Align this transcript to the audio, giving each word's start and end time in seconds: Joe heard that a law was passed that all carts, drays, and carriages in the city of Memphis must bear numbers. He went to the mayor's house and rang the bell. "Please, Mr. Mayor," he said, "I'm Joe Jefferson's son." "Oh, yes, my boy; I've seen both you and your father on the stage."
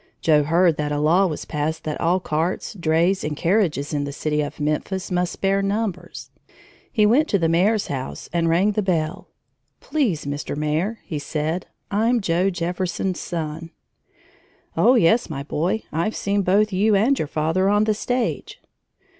Joe 0.19 0.41
heard 0.41 0.77
that 0.77 0.91
a 0.91 0.99
law 0.99 1.27
was 1.27 1.45
passed 1.45 1.83
that 1.83 2.01
all 2.01 2.19
carts, 2.19 2.73
drays, 2.73 3.23
and 3.23 3.37
carriages 3.37 3.93
in 3.93 4.03
the 4.03 4.11
city 4.11 4.41
of 4.41 4.59
Memphis 4.59 5.11
must 5.11 5.41
bear 5.41 5.61
numbers. 5.61 6.31
He 6.91 7.05
went 7.05 7.27
to 7.27 7.37
the 7.37 7.47
mayor's 7.47 7.85
house 7.85 8.27
and 8.33 8.49
rang 8.49 8.71
the 8.71 8.81
bell. 8.81 9.27
"Please, 9.79 10.25
Mr. 10.25 10.57
Mayor," 10.57 10.97
he 11.03 11.19
said, 11.19 11.67
"I'm 11.91 12.19
Joe 12.19 12.49
Jefferson's 12.49 13.19
son." 13.19 13.69
"Oh, 14.75 14.95
yes, 14.95 15.29
my 15.29 15.43
boy; 15.43 15.83
I've 15.91 16.15
seen 16.15 16.41
both 16.41 16.73
you 16.73 16.95
and 16.95 17.19
your 17.19 17.27
father 17.27 17.69
on 17.69 17.83
the 17.83 17.93
stage." 17.93 18.59